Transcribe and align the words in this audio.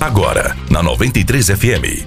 Agora, 0.00 0.56
na 0.70 0.80
93 0.80 1.48
FM. 1.48 2.06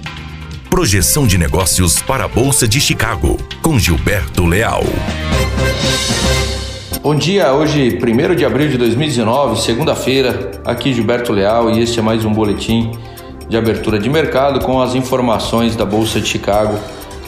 Projeção 0.70 1.26
de 1.26 1.36
negócios 1.36 2.00
para 2.00 2.24
a 2.24 2.28
Bolsa 2.28 2.66
de 2.66 2.80
Chicago, 2.80 3.36
com 3.60 3.78
Gilberto 3.78 4.46
Leal. 4.46 4.82
Bom 7.02 7.14
dia, 7.14 7.52
hoje, 7.52 7.98
1 8.02 8.34
de 8.34 8.46
abril 8.46 8.70
de 8.70 8.78
2019, 8.78 9.60
segunda-feira, 9.60 10.52
aqui 10.64 10.94
Gilberto 10.94 11.34
Leal 11.34 11.70
e 11.70 11.82
este 11.82 11.98
é 11.98 12.02
mais 12.02 12.24
um 12.24 12.32
boletim 12.32 12.92
de 13.46 13.58
abertura 13.58 13.98
de 13.98 14.08
mercado 14.08 14.64
com 14.64 14.80
as 14.80 14.94
informações 14.94 15.76
da 15.76 15.84
Bolsa 15.84 16.18
de 16.18 16.26
Chicago 16.26 16.78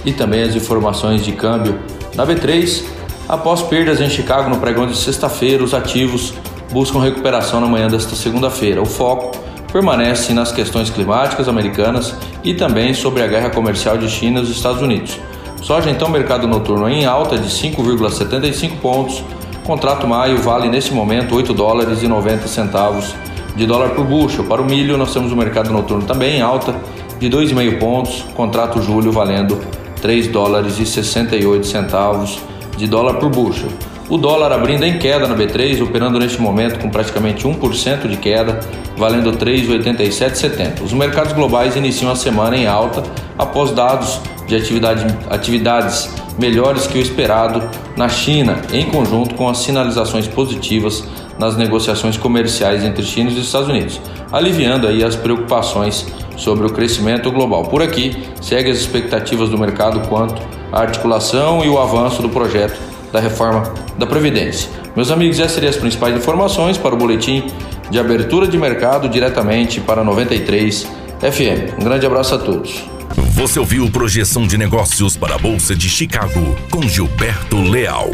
e 0.02 0.14
também 0.14 0.42
as 0.44 0.54
informações 0.54 1.22
de 1.22 1.32
câmbio 1.32 1.78
na 2.14 2.26
B3. 2.26 2.82
Após 3.28 3.60
perdas 3.60 4.00
em 4.00 4.08
Chicago 4.08 4.48
no 4.48 4.56
pregão 4.56 4.86
de 4.86 4.96
sexta-feira, 4.96 5.62
os 5.62 5.74
ativos 5.74 6.32
buscam 6.72 7.00
recuperação 7.00 7.60
na 7.60 7.66
manhã 7.66 7.86
desta 7.86 8.16
segunda-feira. 8.16 8.80
O 8.80 8.86
foco 8.86 9.44
permanece 9.74 10.32
nas 10.32 10.52
questões 10.52 10.88
climáticas 10.88 11.48
americanas 11.48 12.14
e 12.44 12.54
também 12.54 12.94
sobre 12.94 13.24
a 13.24 13.26
guerra 13.26 13.50
comercial 13.50 13.98
de 13.98 14.08
China 14.08 14.38
e 14.38 14.42
os 14.44 14.50
Estados 14.50 14.80
Unidos. 14.80 15.18
Soja 15.60 15.90
então 15.90 16.08
mercado 16.08 16.46
noturno 16.46 16.88
em 16.88 17.04
alta 17.04 17.36
de 17.36 17.48
5,75 17.48 18.78
pontos. 18.80 19.24
Contrato 19.64 20.06
maio 20.06 20.38
vale 20.38 20.68
nesse 20.68 20.94
momento 20.94 21.34
8 21.34 21.52
dólares 21.52 22.04
e 22.04 22.06
90 22.06 22.46
centavos 22.46 23.16
de 23.56 23.66
dólar 23.66 23.90
por 23.96 24.04
bushel. 24.04 24.44
Para 24.44 24.62
o 24.62 24.64
milho 24.64 24.96
nós 24.96 25.12
temos 25.12 25.32
o 25.32 25.36
mercado 25.36 25.72
noturno 25.72 26.04
também 26.04 26.36
em 26.36 26.40
alta 26.40 26.72
de 27.18 27.28
2,5 27.28 27.80
pontos. 27.80 28.24
Contrato 28.36 28.80
julho 28.80 29.10
valendo 29.10 29.58
3 30.00 30.28
dólares 30.28 30.78
e 30.78 30.86
68 30.86 31.66
centavos 31.66 32.38
de 32.76 32.86
dólar 32.86 33.14
por 33.14 33.28
bushel. 33.28 33.70
O 34.08 34.18
dólar 34.18 34.52
abrindo 34.52 34.84
em 34.84 34.98
queda 34.98 35.26
na 35.26 35.34
B3, 35.34 35.82
operando 35.82 36.18
neste 36.18 36.40
momento 36.40 36.78
com 36.78 36.90
praticamente 36.90 37.48
1% 37.48 38.06
de 38.06 38.18
queda, 38.18 38.60
valendo 38.98 39.32
3,8770. 39.32 40.82
Os 40.82 40.92
mercados 40.92 41.32
globais 41.32 41.74
iniciam 41.74 42.12
a 42.12 42.16
semana 42.16 42.54
em 42.54 42.66
alta 42.66 43.02
após 43.38 43.70
dados 43.72 44.20
de 44.46 44.54
atividade, 44.54 45.06
atividades 45.30 46.10
melhores 46.38 46.86
que 46.86 46.98
o 46.98 47.00
esperado 47.00 47.62
na 47.96 48.08
China, 48.08 48.60
em 48.74 48.84
conjunto 48.84 49.34
com 49.36 49.48
as 49.48 49.58
sinalizações 49.58 50.28
positivas 50.28 51.04
nas 51.38 51.56
negociações 51.56 52.18
comerciais 52.18 52.84
entre 52.84 53.02
China 53.02 53.30
e 53.30 53.32
os 53.32 53.46
Estados 53.46 53.68
Unidos, 53.68 54.00
aliviando 54.30 54.86
aí 54.86 55.02
as 55.02 55.16
preocupações 55.16 56.06
sobre 56.36 56.66
o 56.66 56.70
crescimento 56.70 57.30
global. 57.32 57.64
Por 57.64 57.80
aqui, 57.80 58.22
segue 58.42 58.70
as 58.70 58.78
expectativas 58.78 59.48
do 59.48 59.56
mercado 59.56 60.06
quanto 60.08 60.42
à 60.70 60.80
articulação 60.80 61.64
e 61.64 61.68
o 61.70 61.78
avanço 61.78 62.20
do 62.20 62.28
projeto 62.28 62.93
da 63.14 63.20
reforma 63.20 63.72
da 63.96 64.06
Previdência. 64.06 64.68
Meus 64.96 65.08
amigos, 65.12 65.38
essas 65.38 65.52
seriam 65.52 65.70
as 65.70 65.76
principais 65.76 66.16
informações 66.16 66.76
para 66.76 66.96
o 66.96 66.98
boletim 66.98 67.46
de 67.88 67.96
abertura 67.96 68.48
de 68.48 68.58
mercado 68.58 69.08
diretamente 69.08 69.80
para 69.80 70.02
93 70.02 70.82
FM. 71.20 71.78
Um 71.80 71.84
grande 71.84 72.04
abraço 72.04 72.34
a 72.34 72.38
todos. 72.38 72.82
Você 73.30 73.60
ouviu 73.60 73.88
Projeção 73.88 74.48
de 74.48 74.58
Negócios 74.58 75.16
para 75.16 75.36
a 75.36 75.38
Bolsa 75.38 75.76
de 75.76 75.88
Chicago 75.88 76.56
com 76.70 76.82
Gilberto 76.82 77.62
Leal. 77.62 78.10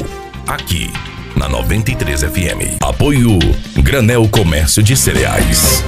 Aqui 0.46 0.92
na 1.34 1.48
93 1.48 2.22
FM. 2.24 2.82
Apoio 2.82 3.38
Granel 3.82 4.28
Comércio 4.28 4.82
de 4.82 4.94
Cereais. 4.94 5.82